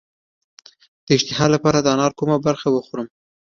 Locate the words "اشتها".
1.17-1.45